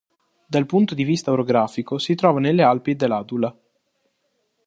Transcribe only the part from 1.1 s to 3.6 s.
orografico si trova nelle Alpi dell'Adula.